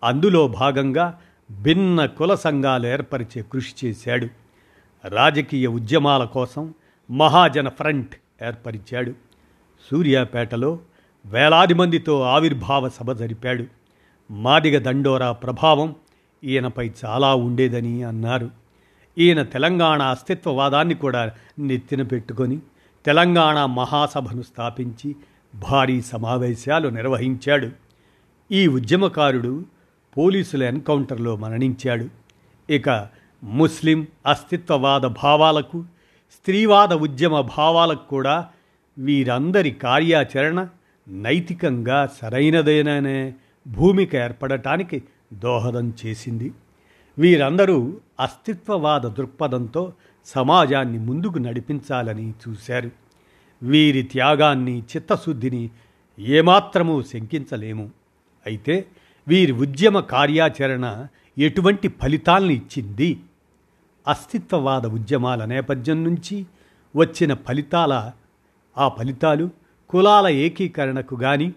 అందులో 0.05 0.49
భాగంగా 0.49 1.21
భిన్న 1.61 2.07
కుల 2.07 2.35
సంఘాలు 2.35 2.87
ఏర్పరిచే 2.87 3.43
కృషి 3.43 3.87
చేశాడు. 3.87 4.29
రాజకీయ 5.09 5.67
ఉద్యమాల 5.67 6.25
కోసం 6.25 6.75
మహాజన 7.11 7.69
ఫ్రంట్ 7.69 8.17
ఏర్పరిచాడు. 8.45 9.32
సూర్యాపేటలో 9.91 10.79
వేలాది 11.27 11.75
మందితో 11.75 12.21
ఆవిర్భావ 12.21 12.89
సభ 12.89 13.13
జరిపాడు. 13.13 13.65
మాదిగ 14.31 14.79
దండోరా 14.79 15.33
ప్రభావం 15.33 15.95
ఈయనపై 16.45 16.91
చాలా 17.05 17.35
ఉండేదని 17.35 18.03
అన్నారు. 18.03 18.51
ఈయన 19.19 19.43
తెలంగాణ 19.43 20.03
అస్తిత్వవాదాన్ని 20.03 20.95
కూడా 20.95 21.33
నెత్తిన 21.59 22.03
పెట్టుకొని 22.03 22.59
తెలంగాణ 23.07 23.65
మహాసభను 23.65 24.43
స్థాపించి 24.43 25.17
భారీ 25.55 26.01
సమావేశాలు 26.03 26.89
నిర్వహించాడు. 26.89 27.71
ఈ 28.53 28.67
ఉద్యమకారుడు 28.67 29.65
పోలీసుల 30.17 30.63
ఎన్కౌంటర్లో 30.63 31.37
మరణించాడు. 31.37 32.09
ఇక 32.73 33.09
ముస్లిం 33.45 34.07
అస్తిత్వవాద 34.27 35.01
భావాలకు 35.01 35.85
స్త్రీవాద 36.33 36.93
ఉద్యమ 36.93 37.41
భావాలకు 37.41 38.09
కూడా 38.09 38.49
వీరందరి 38.99 39.71
కార్యాచరణ 39.71 40.69
నైతికంగా 41.09 42.07
సరైనదేననే 42.23 43.35
భూమిక 43.69 44.15
ఏర్పడటానికి 44.15 45.03
దోహదం 45.33 45.93
చేసింది. 46.07 46.53
వీరందరూ 47.19 47.97
అస్తిత్వవాద 48.21 49.01
దృక్పథంతో 49.01 49.93
సమాజాన్ని 50.25 50.99
ముందుకు 50.99 51.39
నడిపించాలని 51.39 52.35
చూశారు. 52.49 52.91
వీరి 53.63 54.03
త్యాగాన్ని 54.03 54.79
చిత్తశుద్ధిని 54.79 55.71
ఏమాత్రమూ 56.19 57.03
శంకించలేము. 57.03 57.91
అయితే 58.47 58.85
వీరి 59.29 59.53
ఉద్యమ 59.53 60.01
కార్యాచరణ 60.01 61.07
ఎటువంటి 61.39 61.89
ఫలితాలను 61.89 62.51
ఇచ్చింది? 62.51 63.21
అస్తిత్వవాద 64.09 64.87
ఉద్యమాల 64.87 65.45
నేపథ్యం 65.45 66.05
నుంచి 66.05 66.47
వచ్చిన 66.97 67.35
ఫలితాల 67.35 68.13
ఆ 68.79 68.89
ఫలితాలు 68.89 69.51
కులాల 69.91 70.29
ఏకీకరణకు 70.29 71.17
కానీ 71.17 71.53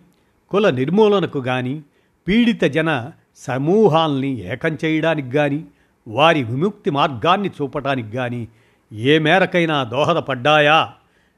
కుల 0.49 0.69
నిర్మూలనకు 0.69 1.39
కానీ 1.39 1.83
పీడిత 2.27 2.63
జన 2.63 3.11
సమూహాల్ని 3.35 4.39
ఏకం 4.41 4.77
చేయడానికి 4.85 5.31
కానీ 5.31 5.65
వారి 6.07 6.43
విముక్తి 6.43 6.89
మార్గాన్ని 6.89 7.49
చూపటానికి 7.49 8.11
కానీ 8.11 8.47
ఏ 8.93 9.19
మేరకైనా 9.19 9.83
దోహదపడ్డాయా? 9.83 10.93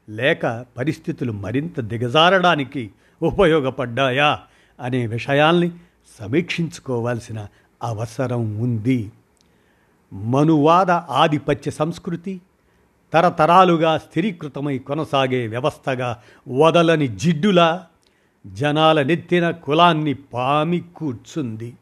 లేక 0.08 0.66
పరిస్థితులు 0.76 1.32
మరింత 1.32 1.80
దిగజారడానికి 1.80 2.90
ఉపయోగపడ్డాయా? 3.22 4.40
అనే 4.80 5.06
విషయాల్ని 5.06 5.70
సమీక్షించుకోవాల్సిన 6.18 7.46
అవసరం 7.82 8.60
ఉంది. 8.60 9.12
మనువాద 10.12 10.90
ఆధిపత్య 10.90 11.70
సంస్కృతి 11.70 12.40
తరతరాలుగా 13.12 13.98
స్థిరీకృతమై 13.98 14.78
కొనసాగే 14.78 15.46
వ్యవస్థగా 15.46 16.22
వదలని 16.48 17.08
జిడ్డులా 17.08 17.86
జనాల 18.46 19.02
నెత్తిన 19.02 19.50
కులాన్ని 19.50 20.14
పామి 20.14 20.80
కూర్చుంది. 20.96 21.74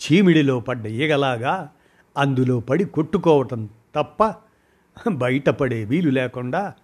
చీమిడిలో 0.00 0.60
పడ్డ 0.60 0.86
ఈగలాగా 0.86 1.68
అందులో 2.16 2.60
పడి 2.60 2.84
కొట్టుకోవటం 2.84 3.68
తప్ప 3.94 4.34
బయటపడే 5.08 5.84
వీలు 5.84 6.10
లేకుండా 6.10 6.74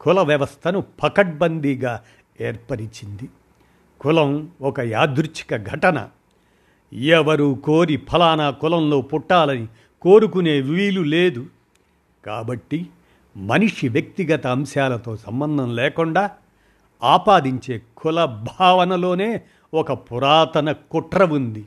కుల 0.00 0.20
వ్యవస్థను 0.20 0.80
పకడ్బందీగా 1.02 2.00
ఏర్పరిచింది. 2.40 3.28
కులం 4.00 4.50
ఒక 4.60 4.80
యాదృచ్ఛిక 4.80 5.56
ఘటన. 5.56 6.08
ఎవరు 6.94 7.58
కోరి 7.64 7.96
ఫలానా 7.96 8.50
కులంలో 8.50 9.00
పుట్టాలని 9.00 9.66
కోరుకునే 10.02 10.60
వీలు 10.60 11.00
లేదు. 11.00 11.46
కాబట్టి 12.24 12.86
మనిషి 13.36 13.88
వ్యక్తిగత 13.88 14.46
అంశాలతో 14.46 15.16
సంబంధం 15.16 15.76
లేకుండా 15.76 16.30
ఆపాదించే 17.02 17.82
కుల 17.96 18.24
భావనలోనే 18.24 19.42
ఒక 19.74 19.92
పురాతన 19.92 20.72
కుట్ర 20.72 21.24
ఉంది. 21.24 21.66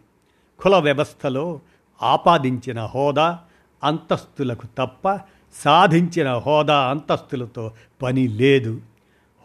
కుల 0.59 0.75
వ్యవస్థలో 0.75 1.59
ఆపాదించిన 2.03 2.85
హోదా 2.85 3.39
అంతస్తులకు 3.83 4.67
తప్ప 4.77 5.19
సాధించిన 5.53 6.33
హోదా 6.33 6.89
అంతస్తులతో 6.89 7.71
పని 8.01 8.27
లేదు. 8.27 8.81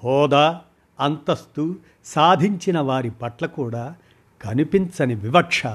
హోదా 0.05 0.61
అంతస్తు 1.01 1.77
సాధించిన 2.05 2.81
వారి 2.81 3.11
పట్ల 3.11 3.47
కూడా 3.47 3.95
కనిపించని 4.43 5.15
వివక్ష 5.15 5.67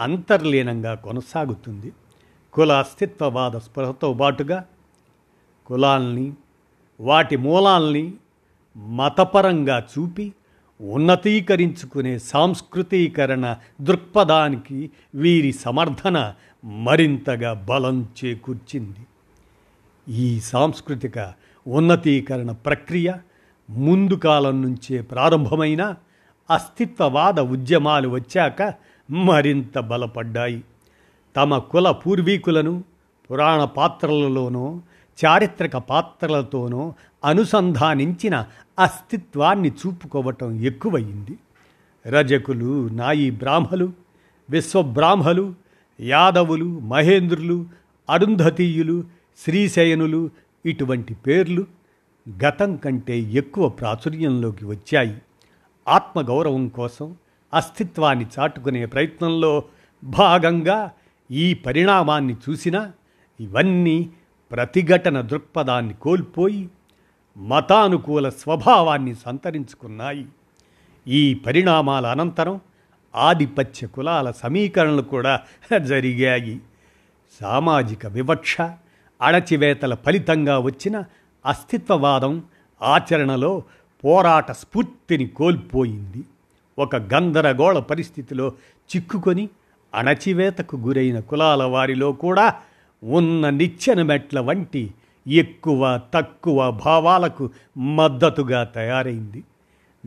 అంతర్లీనంగా 0.00 0.94
కొనసాగుతుంది. 0.94 1.92
కుల 2.52 2.72
అస్తిత్వవాద 2.72 3.56
స్పృహతో 3.56 4.12
పాటుగా 4.12 4.64
కులాల్ని 5.66 6.32
వాటి 7.00 7.36
మూలాల్ని 7.36 8.12
మతపరంగా 8.76 9.78
చూపి 9.78 10.32
ఉన్నతీకరించుకునే 10.80 12.18
సాంస్కృతీకరణ 12.18 13.56
దృక్పథానికి 13.80 14.90
వీరి 15.14 15.52
సమర్థన 15.52 16.34
మరింతగా 16.64 17.52
బలం 17.52 18.08
చేకూర్చింది. 18.24 19.06
ఈ 20.12 20.40
సాంస్కృతిక 20.40 21.32
ఉన్నతీకరణ 21.68 22.52
ప్రక్రియ 22.52 23.12
ముందు 23.70 24.14
కాలం 24.14 24.62
నుంచే 24.62 25.02
ప్రారంభమైన 25.02 25.94
అస్తిత్వవాద 26.50 27.40
ఉద్యమాలు 27.40 28.08
వచ్చాక 28.08 28.74
మరింత 29.10 29.78
బలపడ్డాయి. 29.78 30.64
తమ 31.36 31.58
కుల 31.58 31.90
పూర్వీకులను 31.90 32.84
పురాణ 33.30 33.64
పాత్రలలోనో 33.64 34.80
చారిత్రక 35.24 35.76
పాత్రలతోనో 35.76 36.94
అనుసంధానించిన 37.24 38.46
అస్తిత్వాన్ని 38.78 39.70
చూపుకోవటం 39.70 40.60
ఎక్కువయింది 40.60 41.38
రజకులు 42.06 42.88
నాయి 42.88 43.30
బ్రాహ్మలు 43.30 43.92
విశ్వబ్రాహ్మలు 44.50 45.54
యాదవులు 46.00 46.78
మహేంద్రులు 46.80 47.66
అరుంధతీయులు 48.10 49.04
శ్రీశయనులు 49.38 50.30
ఇటువంటి 50.66 51.14
పేర్లు 51.14 51.64
గతం 52.44 52.76
కంటే 52.76 53.18
ఎక్కువ 53.18 53.68
ప్రాచుర్యంలోకి 53.68 54.64
వచ్చాయి. 54.64 55.18
ఆత్మగౌరవం 55.88 56.68
కోసం 56.68 57.16
అస్తిత్వాన్ని 57.54 58.26
చాటుకునే 58.38 58.86
ప్రయత్నంలో 58.86 59.62
భాగంగా 60.04 60.90
ఈ 61.30 61.54
పరిణామాన్ని 61.54 62.36
చూసినా 62.50 62.92
ఇవన్నీ 63.40 64.10
ప్రతిఘటన 64.52 65.20
దృక్పథాన్ని 65.20 65.94
కోల్పోయి 65.94 66.68
మతానుకూల 67.36 68.28
స్వభావాన్ని 68.28 69.14
సంతరించుకున్నాయి. 69.14 70.26
ఈ 71.08 71.34
పరిణామాల 71.34 72.06
అనంతరం 72.06 72.60
ఆధిపత్య 73.14 73.86
కులాల 73.86 74.30
సమీకరణలు 74.30 75.02
కూడా 75.02 75.40
జరిగాయి. 75.82 76.60
సామాజిక 77.40 78.06
వివక్ష 78.06 78.60
అణచివేతల 79.22 79.94
ఫలితంగా 79.94 80.58
వచ్చిన 80.58 81.04
అస్తిత్వవాదం 81.46 82.42
ఆచరణలో 82.82 83.62
పోరాట 84.04 84.52
స్ఫూర్తిని 84.52 85.26
కోల్పోయింది. 85.26 86.24
ఒక 86.78 86.96
గందరగోళ 86.96 87.78
పరిస్థితిలో 87.78 88.52
చిక్కుకొని 88.96 89.48
అణచివేతకు 89.94 90.76
గురైన 90.76 91.20
కులాల 91.20 91.62
వారిలో 91.62 92.12
కూడా 92.12 92.54
ఉన్న 93.04 93.50
నిచ్చెన 93.50 94.02
మెట్ల 94.02 94.40
వంటి 94.40 94.90
ఎక్కువ 95.26 96.00
తక్కువ 96.14 96.70
భావాలకు 96.70 97.50
మద్దతుగా 97.76 98.64
తయారైంది. 98.64 99.44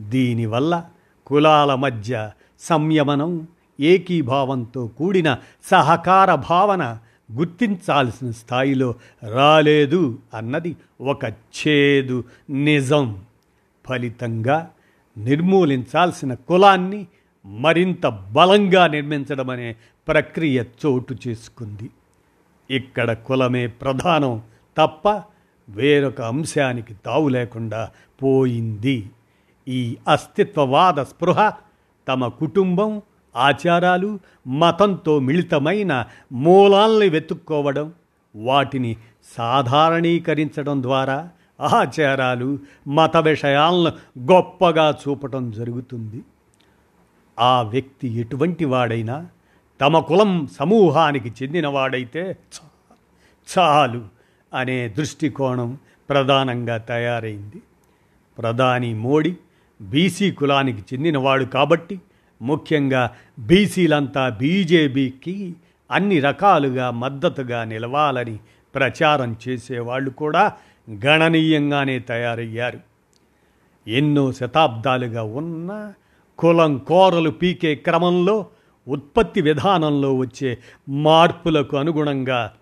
దీనివల్ల 0.00 0.84
కులాల 1.26 1.74
మధ్య 1.74 2.30
సంయమనం 2.60 3.48
ఏకీభావంతో 3.80 4.86
కూడిన 4.86 5.38
సహకార 5.64 6.34
భావన 6.34 6.98
గుర్తించాల్సిన 7.32 8.30
స్థాయిలో 8.30 8.94
రాలేదు 9.28 10.18
అన్నది 10.34 10.76
ఒక 11.00 11.24
చేదు 11.24 12.24
నిజం. 12.50 13.22
ఫలితంగా 13.88 14.70
నిర్మూలించాల్సిన 15.18 16.34
కులాన్ని 16.34 17.06
మరింత 17.46 18.06
బలంగా 18.06 18.86
నిర్మించడం 18.86 19.50
అనే 19.50 19.76
ప్రక్రియ 20.08 20.64
చోటు 20.86 21.16
చేసుకుంది. 21.28 21.90
ఇక్కడ 22.70 23.12
కులమే 23.12 23.66
ప్రధానం 23.66 24.42
తప్ప 24.76 25.22
వేరొక 25.68 26.20
అంశానికి 26.20 26.94
తావు 26.94 27.28
లేకుండా 27.28 27.90
పోయింది. 28.22 29.10
ఈ 29.68 29.96
అస్తిత్వవాద 30.08 31.00
స్పృహ 31.00 31.52
తమ 32.08 32.28
కుటుంబం 32.28 33.02
ఆచారాలు 33.36 34.18
మతంతో 34.46 35.18
మిళితమైన 35.18 36.04
మూలాల్ని 36.32 37.08
వెతుక్కోవడం 37.08 37.92
వాటిని 38.36 38.96
సాధారణీకరించడం 39.36 40.82
ద్వారా 40.82 41.28
ఆచారాలు 41.60 42.58
మత 42.86 43.16
విషయాలను 43.16 44.20
గొప్పగా 44.32 44.98
చూపటం 45.02 45.50
జరుగుతుంది. 45.50 46.22
ఆ 47.38 47.62
వ్యక్తి 47.62 48.08
ఎటువంటి 48.20 48.64
వాడైనా 48.64 49.26
తమ 49.80 49.98
కులం 49.98 50.46
సమూహానికి 50.46 51.32
చెందినవాడైతే 51.42 52.36
చాలు 53.58 54.04
అనే 54.54 54.88
దృష్టికోణం 54.88 55.78
ప్రధానంగా 56.10 56.76
తయారైంది. 56.76 57.62
ప్రధాని 58.38 58.94
మోడీ 58.94 59.36
బీసీ 59.80 60.30
కులానికి 60.30 60.82
చెందినవాడు 60.94 61.44
కాబట్టి 61.44 62.00
ముఖ్యంగా 62.42 63.10
బీసీలంతా 63.38 64.28
బీజేపీకి 64.28 65.54
అన్ని 65.90 66.20
రకాలుగా 66.20 66.90
మద్దతుగా 66.90 67.64
నిలవాలని 67.64 68.38
ప్రచారం 68.74 69.36
చేసేవాళ్ళు 69.48 70.10
కూడా 70.10 70.52
గణనీయంగానే 71.06 71.98
తయారయ్యారు. 71.98 72.80
ఎన్నో 73.86 74.32
శతాబ్దాలుగా 74.32 75.22
ఉన్న 75.22 75.92
కులం 76.38 76.78
కోరలు 76.78 77.30
పీకే 77.30 77.74
క్రమంలో 77.74 78.46
ఉత్పత్తి 78.90 79.42
విధానంలో 79.42 80.14
వచ్చే 80.14 80.58
మార్పులకు 80.88 81.76
అనుగుణంగా 81.76 82.52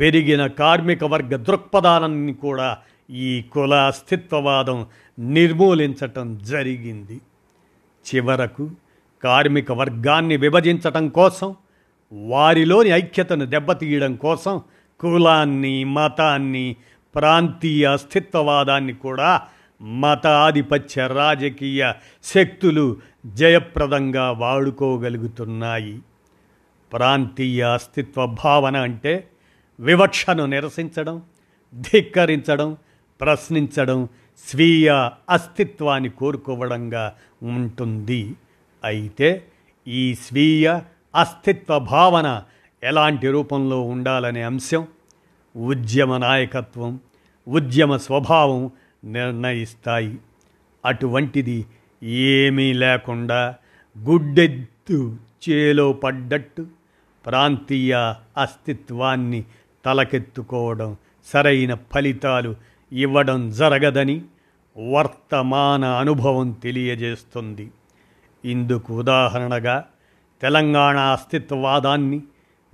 పెరిగిన 0.00 0.46
కార్మిక 0.46 1.04
వర్గ 1.04 1.36
దృక్పథాన్ని 1.36 2.32
కూడా 2.32 2.78
ఈ 3.10 3.42
కుల 3.42 3.74
అస్తిత్వవాదం 3.74 4.86
నిర్మూలించటం 5.18 6.38
జరిగింది. 6.38 7.20
చివరకు 8.06 8.70
కార్మిక 9.24 9.72
వర్గాన్ని 9.72 10.36
విభజించటం 10.36 11.08
కోసం 11.08 11.54
వారిలోని 12.12 12.88
ఐక్యతను 12.88 13.44
దెబ్బతీయడం 13.44 14.16
కోసం 14.16 14.62
కులాన్ని 15.00 15.84
మతాన్ని 15.84 16.76
ప్రాంతీయ 17.14 17.86
అస్తిత్వవాదాన్ని 17.86 18.92
కూడా 18.92 19.42
మత 19.82 20.26
ఆధిపత్య 20.26 21.06
రాజకీయ 21.06 21.92
శక్తులు 22.24 22.96
జయప్రదంగా 23.26 24.30
వాడుకోగలుగుతున్నాయి. 24.30 26.02
ప్రాంతీయ 26.92 27.64
అస్తిత్వ 27.64 28.26
భావన 28.26 28.76
అంటే 28.76 29.28
వివక్షను 29.80 30.46
నిరసించడం 30.46 31.22
ధిక్కరించడం 31.74 32.76
ప్రశ్నించడం 33.20 34.08
స్వీయ 34.48 35.10
అస్తిత్వాన్ని 35.30 36.08
కోరుకోవడంగా 36.08 37.12
ఉంటుంది. 37.42 38.34
అయితే 38.84 39.44
ఈ 39.86 40.14
స్వీయ 40.14 40.80
అస్తిత్వ 41.14 41.78
భావన 41.78 42.42
ఎలాంటి 42.82 43.28
రూపంలో 43.28 43.80
ఉండాలనే 43.80 44.42
అంశం 44.42 44.88
ఉద్యమ 45.56 46.16
నాయకత్వం 46.16 47.00
ఉద్యమ 47.48 47.96
స్వభావం 47.96 48.70
నిర్ణయిస్తాయి. 49.04 50.18
అటువంటిది 50.84 51.66
ఏమీ 52.02 52.72
లేకుండా 52.72 53.54
గుడ్డెత్తు 53.98 55.16
చేలో 55.48 55.92
పడ్డట్టు 55.92 56.66
ప్రాంతీయ 57.26 57.94
అస్తిత్వాన్ని 58.36 59.44
తలకెత్తుకోవడం 59.84 60.96
సరైన 61.24 61.74
ఫలితాలు 61.74 62.56
ఇవ్వడం 62.92 63.50
జరగదని 63.50 64.22
వర్తమాన 64.92 65.84
అనుభవం 65.84 66.52
తెలియజేస్తుంది. 66.52 67.70
ఇందుకు 68.44 68.98
ఉదాహరణగా 68.98 69.84
తెలంగాణ 70.42 70.98
అస్తిత్వవాదాన్ని 70.98 72.22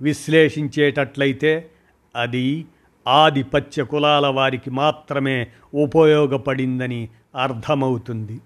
విశ్లేషించేటట్లయితే 0.01 1.69
అది 2.15 2.65
ఆధిపత్య 3.07 3.83
కులాల 3.83 4.27
వారికి 4.27 4.69
మాత్రమే 4.69 5.47
ఉపయోగపడిందని 5.73 7.09
అర్థమవుతుంది. 7.35 8.39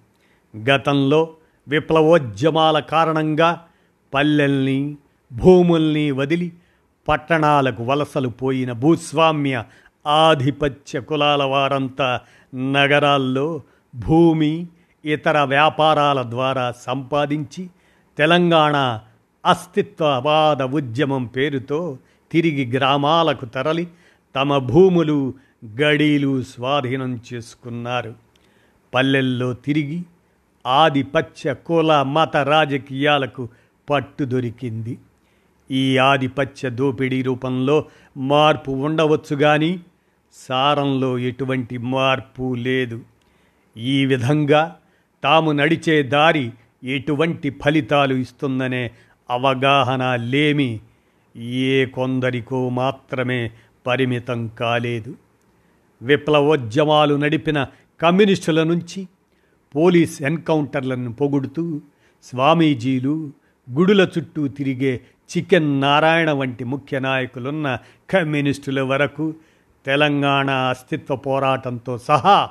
గతంలో 0.58 1.34
విప్లవోద్యమాల 1.68 2.80
కారణంగా 2.80 3.66
పల్లెల్ని 4.14 4.96
భూముల్ని 5.34 6.12
వదిలి 6.12 6.54
పట్టణాలకు 7.08 7.84
వలసలు 7.84 8.28
పోయిన 8.28 8.72
భూస్వామ్య 8.72 9.64
ఆధిపత్య 10.08 11.02
కులాల 11.02 11.44
వారంతా 11.44 12.22
నగరాల్లో 12.56 13.62
భూమి 13.96 14.68
ఇతర 15.06 15.40
వ్యాపారాల 15.40 16.22
ద్వారా 16.22 16.72
సంపాదించి 16.72 17.70
తెలంగాణ 18.18 19.00
అస్తిత్వవాద 19.46 20.64
ఉద్యమం 20.64 21.26
పేరుతో 21.26 21.98
తిరిగి 22.32 22.78
గ్రామాలకు 22.78 23.46
తరలి 23.46 23.88
తమ 24.36 24.58
భూములు 24.58 25.34
గడీలు 25.82 26.44
స్వాధీనం 26.44 27.22
చేసుకున్నారు. 27.34 28.14
పల్లెల్లో 28.94 29.54
తిరిగి 29.54 30.04
ఆధిపత్య 30.70 31.54
కుల 31.54 32.02
మత 32.02 32.38
రాజకీయాలకు 32.38 33.50
పట్టు 33.90 34.24
దొరికింది. 34.24 34.98
ఈ 35.72 35.98
ఆధిపత్య 35.98 36.70
దోపిడీ 36.70 37.22
రూపంలో 37.22 37.86
మార్పు 38.18 38.72
ఉండవచ్చు 38.72 39.36
కానీ 39.36 39.80
సారంలో 40.34 41.20
ఎటువంటి 41.20 41.78
మార్పు 41.78 42.56
లేదు. 42.56 43.02
ఈ 43.78 44.06
విధంగా 44.06 44.76
తాము 45.24 45.52
నడిచే 45.52 46.04
దారి 46.04 46.52
ఎటువంటి 46.84 47.50
ఫలితాలు 47.50 48.16
ఇస్తుందనే 48.16 48.92
అవగాహన 49.30 50.16
లేమి 50.16 50.80
ఏ 51.38 51.86
కొందరికో 51.86 52.70
మాత్రమే 52.70 53.52
పరిమితం 53.88 54.48
కాలేదు. 54.48 55.16
విప్లవోద్యమాలు 56.02 57.16
నడిపిన 57.16 57.68
కమ్యూనిస్టుల 58.02 58.64
నుంచి 58.64 59.08
పోలీస్ 59.76 60.22
ఎన్కౌంటర్లను 60.22 61.14
పొగుడుతూ 61.14 61.82
స్వామీజీలు 62.24 63.32
గుడుల 63.72 64.08
చుట్టూ 64.18 64.48
తిరిగే 64.48 65.02
చికెన్ 65.38 65.82
నారాయణ 65.82 66.32
వంటి 66.32 66.64
ముఖ్య 66.64 67.00
నాయకులున్న 67.00 67.78
కమ్యూనిస్టుల 68.10 68.82
వరకు 68.82 69.36
తెలంగాణ 69.86 70.50
అస్తిత్వ 70.50 71.16
పోరాటంతో 71.16 71.98
సహా 71.98 72.50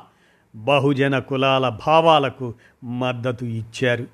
బహుజన 0.57 1.19
కులాల 1.19 1.69
భావాలకు 1.87 2.55
మద్దతు 2.85 3.45
ఇచ్చారు. 3.45 4.07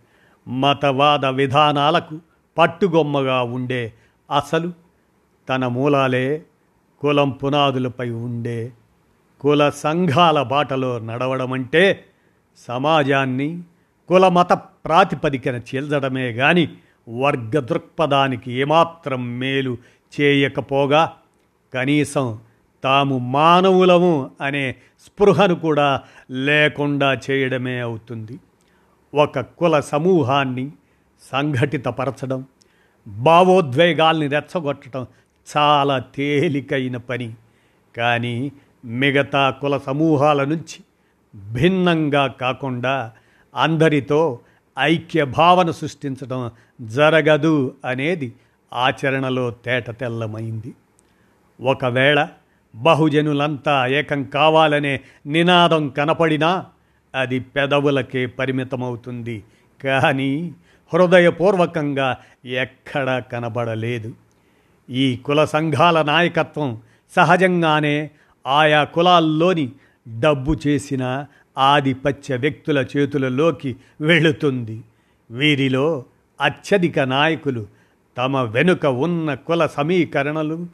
మతవాద 0.49 1.25
విధానాలకు 1.25 2.19
పట్టుగొమ్మగా 2.59 3.43
ఉండే 3.43 3.93
అసలు 4.37 4.73
తన 5.49 5.67
మూలాలే 5.67 6.43
కులం 7.01 7.31
పునాదులపై 7.31 8.11
ఉండే 8.11 8.73
కుల 9.41 9.71
సంఘాల 9.71 10.43
బాటలో 10.43 10.99
నడవడమంటే 10.99 11.89
అంటే 11.89 12.05
సమాజాన్ని 12.57 13.63
కులమత 14.09 14.53
ప్రాతిపదికన 14.53 15.57
చీల్చడమే 15.57 16.31
గాని 16.31 16.69
వర్గ 17.09 17.59
దృక్పథానికి 17.59 18.53
ఏమాత్రం 18.53 19.39
మేలు 19.39 19.79
చేయకపోగా 20.21 21.13
కనీసం 21.75 22.39
తాము 22.85 23.19
మానవులము 23.19 24.31
అనే 24.41 24.75
స్పృహను 25.07 25.55
కూడా 25.55 26.03
లేకుండా 26.31 27.21
చేయడమే 27.31 27.81
అవుతుంది. 27.81 28.39
ఒక 29.15 29.41
కుల 29.41 29.81
సమూహాన్ని 29.81 30.73
సంఘటితపరచడం 31.33 32.45
భావోద్వేగాల్ని 33.09 34.27
రెచ్చగొట్టడం 34.27 35.07
చాలా 35.57 35.99
తేలికైన 35.99 36.97
పని. 36.97 37.35
కానీ 37.97 38.53
మిగతా 38.85 39.51
కుల 39.51 39.79
సమూహాల 39.79 40.45
నుంచి 40.45 40.85
భిన్నంగా 41.35 42.27
కాకుండా 42.27 43.13
అందరితో 43.57 44.41
ఐక్య 44.79 45.25
భావన 45.25 45.71
సృష్టించడం 45.71 46.51
జరగదు 46.81 47.75
అనేది 47.85 48.33
ఆచరణలో 48.73 49.51
తేట 49.51 49.91
తెల్లమైంది. 49.91 50.75
ఒకవేళ 51.61 52.29
బహుజనులంతా 52.75 53.87
ఏకం 53.87 54.25
కావాలనే 54.25 55.01
నినాదం 55.27 55.89
కనపడినా 55.89 56.67
అది 57.15 57.41
పెదవులకే 57.41 58.27
పరిమితమవుతుంది. 58.27 59.45
కానీ 59.85 60.55
హృదయపూర్వకంగా 60.95 62.17
ఎక్కడా 62.45 63.19
కనబడలేదు. 63.19 64.15
ఈ 64.91 65.17
కుల 65.17 65.45
సంఘాల 65.45 66.03
నాయకత్వం 66.03 66.81
సహజంగానే 67.17 68.11
ఆయా 68.47 68.85
కులాల్లోని 68.85 69.73
డబ్బు 70.09 70.57
చేసిన 70.67 71.27
ఆధిపత్య 71.59 72.37
వ్యక్తుల 72.37 72.79
చేతులలోకి 72.97 73.77
వెళుతుంది. 74.01 74.81
వీరిలో 75.31 76.05
అత్యధిక 76.41 76.99
నాయకులు 76.99 77.67
తమ 78.19 78.41
వెనుక 78.43 78.87
ఉన్న 78.87 79.35
కుల 79.35 79.67
సమీకరణలు 79.67 80.67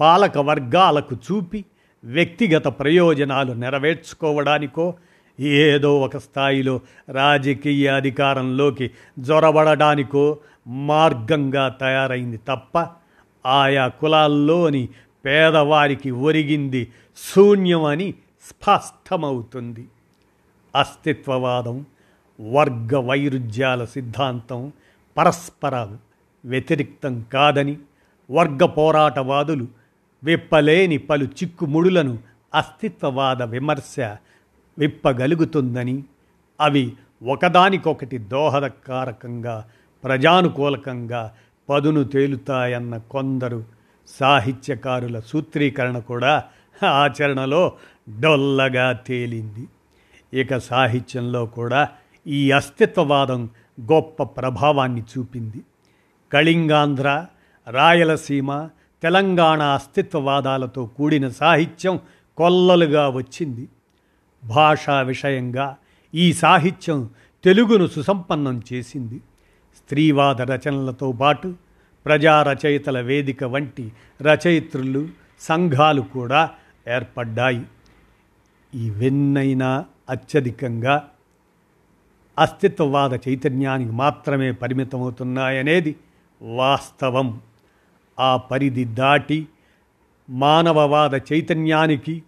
పాలక 0.00 0.38
వర్గాలకు 0.38 1.14
చూపి 1.14 1.64
వ్యక్తిగత 2.04 2.66
ప్రయోజనాలు 2.66 3.52
నెరవేర్చుకోవడానికో 3.52 4.94
ఏదో 5.40 6.00
ఒక 6.00 6.16
స్థాయిలో 6.16 6.80
రాజకీయ 7.10 7.88
అధికారంలోకి 7.88 8.90
జొరబడడానికో 9.18 10.38
మార్గంగా 10.66 11.68
తయారైంది 11.68 12.40
తప్ప 12.48 12.84
ఆయా 13.46 13.88
కులాల్లోని 13.88 14.88
పేదవారికి 15.24 16.10
ఒరిగింది 16.10 16.92
శూన్యమని 17.34 18.14
స్పష్టమవుతుంది. 18.46 19.84
అస్తిత్వవాదం 20.74 21.86
వర్గ 22.40 22.98
వైరుధ్యాల 22.98 23.84
సిద్ధాంతం 23.84 24.72
పరస్పర 25.16 25.74
వ్యతిరిక్తం 26.44 27.26
కాదని 27.32 27.78
వర్గ 28.30 28.64
పోరాటవాదులు 28.64 29.66
విప్పలేని 30.22 30.98
పలు 30.98 31.24
చిక్కుముడులను 31.24 32.18
అస్తిత్వవాద 32.54 33.42
విమర్శ 33.42 33.94
విప్పగలుగుతుందని 34.78 36.04
అవి 36.60 36.92
ఒకదానికొకటి 37.22 38.18
దోహదకారకంగా 38.18 39.64
ప్రజానుకూలకంగా 40.04 41.34
పదును 41.68 42.04
తేలుతాయన్న 42.04 42.96
కొందరు 42.96 43.64
సాహిత్యకారుల 44.08 45.20
సూత్రీకరణ 45.20 45.98
కూడా 45.98 46.44
ఆచరణలో 46.84 47.72
డొల్లగా 48.20 48.92
తేలింది. 48.92 49.68
ఇక 50.40 50.58
సాహిత్యంలో 50.58 51.46
కూడా 51.46 51.88
ఈ 52.26 52.50
అస్తిత్వవాదం 52.50 53.50
గొప్ప 53.80 54.22
ప్రభావాన్ని 54.22 55.02
చూపింది. 55.02 55.56
కళింగాంధ్ర 56.32 57.26
రాయలసీమ 57.70 58.68
తెలంగాణ 59.02 59.62
అస్తిత్వవాదాలతో 59.62 60.86
కూడిన 60.86 61.28
సాహిత్యం 61.28 62.00
కొల్లలుగా 62.36 63.08
వచ్చింది. 63.08 63.68
భాషా 64.44 65.00
విషయంగా 65.00 65.76
ఈ 66.14 66.32
సాహిత్యం 66.32 67.10
తెలుగును 67.44 67.86
సుసంపన్నం 67.86 68.62
చేసింది. 68.72 69.20
స్త్రీవాద 69.76 70.42
రచనలతో 70.42 71.12
పాటు 71.12 71.54
ప్రజా 72.06 72.42
రచయితల 72.42 73.00
వేదిక 73.00 73.44
వంటి 73.44 73.92
రచయిత్రులు 74.22 75.08
సంఘాలు 75.40 76.00
కూడా 76.00 76.50
ఏర్పడ్డాయి. 76.88 77.66
ఇవెన్నైనా 78.74 79.84
అత్యధికంగా 80.10 81.08
అస్తిత్వవాద 82.38 83.14
చైతన్యానికి 83.14 83.90
మాత్రమే 83.90 84.52
పరిమితమవుతున్నాయనేది 84.52 85.96
వాస్తవం. 86.42 87.40
ఆ 88.20 88.36
పరిధి 88.36 88.84
దాటి 88.84 89.48
మానవవాద 90.30 91.14
చైతన్యానికి 91.14 92.22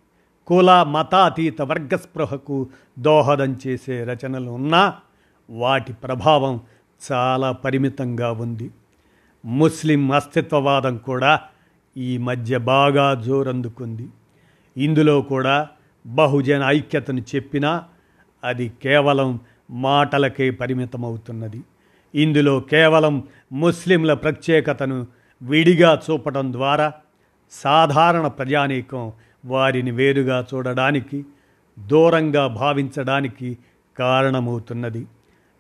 కుల 0.47 0.83
మతాతీత 0.83 1.63
వర్గస్పృహకు 1.63 2.69
దోహదం 2.99 3.59
చేసే 3.67 4.05
రచనలు 4.05 4.51
ఉన్నా 4.51 4.97
వాటి 5.51 5.93
ప్రభావం 5.93 6.61
చాలా 7.13 7.53
పరిమితంగా 7.53 8.33
ఉంది. 8.33 8.71
ముస్లిం 9.45 10.13
అస్తిత్వవాదం 10.13 10.97
కూడా 10.97 11.41
ఈ 11.97 12.19
మధ్య 12.19 12.59
బాగా 12.59 13.15
జోరందుకుంది. 13.15 14.09
ఇందులో 14.79 15.21
కూడా 15.21 15.69
బహుజన 16.07 16.63
ఐక్యతను 16.63 17.23
చెప్పినా 17.35 17.85
అది 18.45 18.73
కేవలం 18.83 19.41
మాటలకే 19.71 20.51
పరిమితమవుతున్నది. 20.51 21.61
ఇందులో 22.15 22.61
కేవలం 22.61 23.23
ముస్లింల 23.53 24.15
ప్రత్యేకతను 24.15 25.07
విడిగా 25.43 26.01
చూపడం 26.11 26.53
ద్వారా 26.53 26.93
సాధారణ 27.51 28.27
ప్రజానీకం 28.27 29.13
వారిని 29.45 29.91
వేరుగా 29.91 30.47
చూడడానికి 30.55 31.25
దూరంగా 31.79 32.47
భావించడానికి 32.47 33.59
కారణమవుతున్నది. 33.99 35.07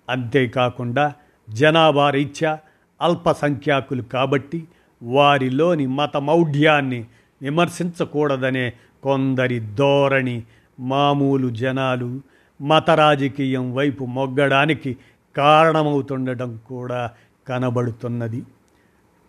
అంతేకాకుండా 0.08 1.14
జనాభా 1.50 2.10
రీత్యా 2.10 2.58
అల్పసంఖ్యాకులు 3.02 4.02
కాబట్టి 4.02 4.64
వారిలోని 5.02 5.86
మత 5.86 6.16
మౌఢ్యాన్ని 6.16 7.04
విమర్శించకూడదనే 7.42 8.72
కొందరి 9.02 9.60
ధోరణి 9.60 10.42
మామూలు 10.80 11.48
జనాలు 11.48 12.20
మత 12.62 12.90
రాజకీయం 12.90 13.74
వైపు 13.74 14.04
మొగ్గడానికి 14.04 14.96
కారణమవుతుండటం 15.36 16.60
కూడా 16.68 17.10
కనబడుతున్నది. 17.48 18.42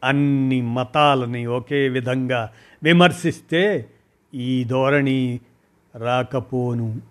అన్ని 0.04 0.62
మతాలని 0.62 1.46
ఒకే 1.46 1.90
విధంగా 1.90 2.50
విమర్శిస్తే 2.84 3.86
ఈ 4.34 4.64
ధోరణి 4.64 5.40
రాకపోను. 5.96 7.02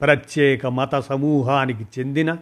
ప్రత్యేక 0.00 0.66
మత 0.66 0.94
సమూహానికి 0.98 1.86
చెందిన 1.98 2.36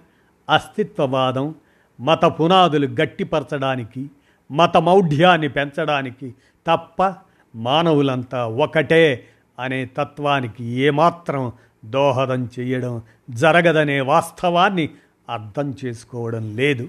అస్తిత్వవాదం 0.50 1.54
మత 2.00 2.24
పునాదులు 2.24 2.86
గట్టిపరచడానికి 2.86 4.10
మత 4.50 4.76
మౌఢ్యాన్ని 4.76 5.48
పెంచడానికి 5.48 6.34
తప్ప 6.66 7.14
మానవులంతా 7.56 8.46
ఒకటే 8.46 9.28
అనే 9.58 9.88
తత్వానికి 9.96 10.64
ఏమాత్రం 10.64 11.52
దోహదం 11.84 12.48
చేయడం 12.58 13.02
జరగదనే 13.30 14.00
వాస్తవాన్ని 14.00 14.90
అర్థం 15.28 15.74
చేసుకోవడం 15.84 16.56
లేదు. 16.56 16.88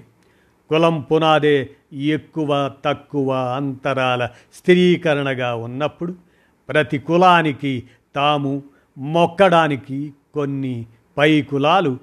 కులం 0.70 1.00
పునాదే 1.00 1.70
ఎక్కువ 1.94 2.70
తక్కువ 2.84 3.30
అంతరాల 3.32 4.28
స్థిరీకరణగా 4.54 5.54
ఉన్నప్పుడు 5.54 6.14
ప్రతి 6.68 6.98
కులానికి 6.98 7.82
తాము 8.14 8.62
మొక్కడానికి 8.96 10.12
కొన్ని 10.34 10.86
పై 11.16 11.42
కులాలు 11.42 11.98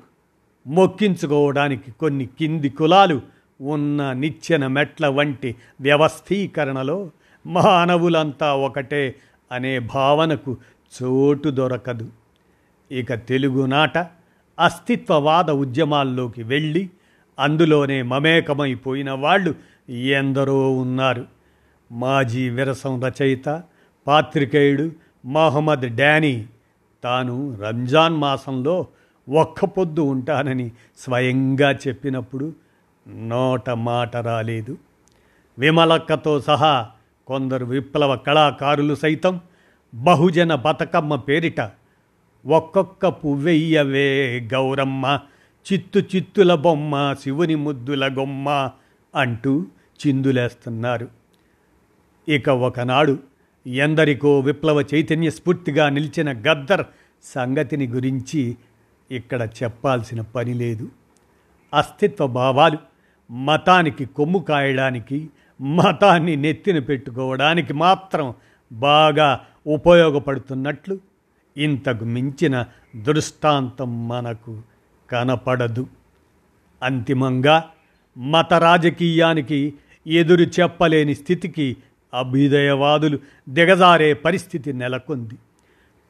మొక్కించుకోవడానికి 0.67 1.91
కొన్ని 1.91 2.25
కింది 2.25 2.69
కులాలు 2.69 3.21
ఉన్న 3.59 4.11
నిచ్చెన 4.13 4.67
మెట్ల 4.67 5.07
వంటి 5.07 5.55
వ్యవస్థీకరణలో 5.81 7.09
మానవులంతా 7.45 8.53
ఒకటే 8.53 9.15
అనే 9.51 9.79
భావనకు 9.79 10.57
చోటు 11.03 11.49
దొరకదు. 11.49 12.09
ఇక 12.91 13.13
తెలుగునాట 13.13 13.97
అస్తిత్వవాద 14.59 15.51
ఉద్యమాల్లోకి 15.51 16.43
వెళ్ళి 16.43 16.89
అందులోనే 17.39 18.01
మమేకమైపోయిన 18.01 19.11
వాళ్ళు 19.11 19.55
ఎందరో 19.91 20.73
ఉన్నారు. 20.75 21.25
మాజీ 21.91 22.49
విరసం 22.49 23.03
రచయిత 23.03 23.63
పాత్రికేయుడు 24.07 24.91
మహమ్మద్ 25.25 25.95
డానీ 25.95 26.49
తాను 27.03 27.57
రంజాన్ 27.61 28.15
మాసంలో 28.15 28.87
ఒక్క 29.29 29.65
పొద్దు 29.65 30.01
ఉంటానని 30.01 30.71
స్వయంగా 30.97 31.71
చెప్పినప్పుడు 31.71 32.53
నోట 33.07 33.69
మాట 33.69 34.17
రాలేదు. 34.17 34.77
విమలక్కతో 35.59 36.39
సహా 36.39 36.89
కొందరు 37.27 37.65
విప్లవ 37.65 38.15
కళాకారులు 38.15 38.95
సైతం 38.95 39.41
బహుజన 39.95 40.55
బతకమ్మ 40.55 41.15
పేరిట 41.15 41.71
ఒక్కొక్క 42.45 43.07
పువ్వెయ్యవే 43.07 44.39
గౌరమ్మ 44.53 45.19
చిత్తు 45.73 45.99
చిత్తుల 45.99 46.55
బొమ్మ 46.55 47.15
శివుని 47.23 47.55
ముద్దుల 47.55 48.07
గొమ్మ 48.19 48.69
అంటూ 49.15 49.65
చిందులేస్తున్నారు. 50.07 51.07
ఇక 52.27 52.49
ఒకనాడు 52.49 53.19
ఎందరికో 53.67 54.39
విప్లవ 54.39 54.81
చైతన్య 54.81 55.29
స్ఫూర్తిగా 55.29 55.89
నిలిచిన 55.89 56.31
గద్దర్ 56.31 56.85
సంగతిని 57.23 57.87
గురించి 57.87 58.55
ఇక్కడ 59.11 59.49
చెప్పాల్సిన 59.63 60.21
పని 60.21 60.53
లేదు. 60.53 60.89
అస్తిత్వ 61.73 62.27
భావాలు 62.27 62.77
మతానికి 63.31 64.05
కొమ్ము 64.05 64.39
కాయడానికి 64.39 65.29
మతాన్ని 65.61 66.35
నెత్తిన 66.35 66.79
పెట్టుకోవడానికి 66.79 67.73
మాత్రం 67.73 68.33
బాగా 68.71 69.39
ఉపయోగపడుతున్నట్లు 69.67 70.99
ఇంతకు 71.57 72.05
మించిన 72.05 72.65
దృష్టాంతం 72.95 74.07
మనకు 74.07 74.61
కనపడదు. 75.11 75.87
అంతిమంగా 76.83 77.69
మత 78.17 78.53
రాజకీయానికి 78.53 79.73
ఎదురు 80.07 80.41
చెప్పలేని 80.41 81.15
స్థితికి 81.15 81.77
అభ్యుదయవాదులు 82.13 83.19
దిగజారే 83.49 84.13
పరిస్థితి 84.13 84.73
నెలకొంది. 84.73 85.35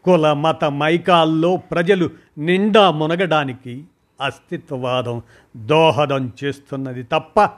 కుల 0.06 0.34
మత 0.34 0.66
మైకాల్లో 0.66 1.56
ప్రజలు 1.56 2.10
నిండా 2.38 2.92
మునగడానికి 2.92 3.84
అస్తిత్వవాదం 4.22 5.22
దోహదం 5.58 6.32
చేస్తున్నది 6.44 7.04
తప్ప 7.04 7.50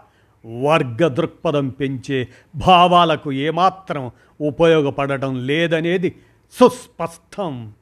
వర్గ 0.46 1.08
దృక్పథం 1.08 1.70
పెంచే 1.70 2.28
భావాలకు 2.56 3.32
ఏమాత్రం 3.32 4.12
ఉపయోగపడటం 4.42 5.48
లేదనేది 5.48 6.16
సుస్పష్టం. 6.60 7.74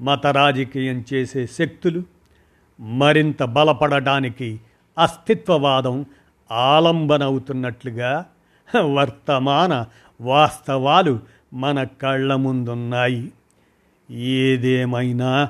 మత 0.00 0.26
రాజకీయం 0.26 1.04
చేసే 1.14 1.46
శక్తులు 1.46 2.02
మరింత 2.80 3.42
బలపడటానికి 3.42 4.60
అస్తిత్వవాదం 4.98 6.06
ఆలంబనవుతున్నట్లుగా 6.52 8.26
వర్తమాన 8.76 9.86
వాస్తవాలు 10.20 11.20
మన 11.54 11.84
కళ్ళ 11.84 12.34
ముందున్నాయి. 12.34 13.32
ఏదేమైనా 14.10 15.48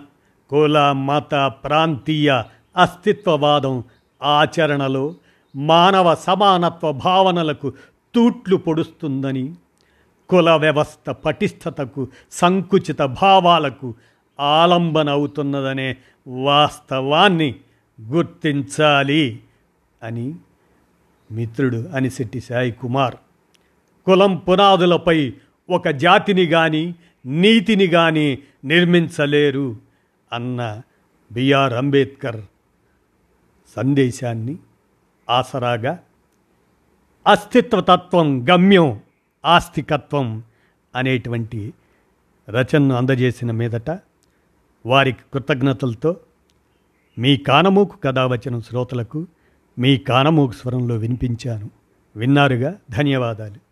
కుల 0.51 0.93
మత 0.93 1.53
ప్రాంతీయ 1.65 2.43
అస్తిత్వవాదం 2.77 3.85
ఆచరణలో 4.23 5.15
మానవ 5.57 6.15
సమానత్వ 6.15 6.93
భావనలకు 6.93 7.73
తూట్లు 8.15 8.57
పొడుస్తుందని 8.57 9.55
కుల 10.29 10.51
వ్యవస్థ 10.51 11.11
పటిష్టతకు 11.11 12.09
సంకుచిత 12.31 13.03
భావాలకు 13.03 13.95
ఆలంబన 14.41 15.11
అవుతున్నదనే 15.11 15.97
వాస్తవాన్ని 16.27 17.57
గుర్తించాలి 18.01 19.41
అని 20.03 20.35
మిత్రుడు 21.31 21.77
అనిశెట్టి 21.77 22.41
సాయి 22.41 22.71
కుమార్. 22.71 23.17
కులం 24.07 24.37
పునాదులపై 24.37 25.33
ఒక 25.71 25.89
జాతిని 25.89 26.47
కానీ 26.47 26.95
నీతిని 27.27 27.87
కానీ 27.87 28.39
నిర్మించలేరు 28.65 29.77
అన్న 30.33 30.83
బిఆర్ 31.33 31.73
అంబేద్కర్ 31.73 32.43
సందేశాన్ని 33.77 34.57
ఆసరాగా. 35.31 35.99
అస్తిత్వతత్వం 37.27 38.49
గమ్యం 38.49 39.01
ఆస్తికత్వం 39.45 40.43
అనేటువంటి 40.95 41.75
రచనను 42.49 42.95
అందజేసిన 42.95 43.51
మీదట 43.51 43.91
వారికి 44.87 45.19
కృతజ్ఞతలతో 45.33 46.17
మీ 47.19 47.37
కానమూకు 47.37 47.97
కథావచనం 47.97 48.61
శ్రోతలకు 48.61 49.27
మీ 49.79 49.97
కానమూకు 49.97 50.53
స్వరంలో 50.53 50.97
వినిపించాను. 50.97 51.71
విన్నారుగా? 52.17 52.77
ధన్యవాదాలు. 52.91 53.68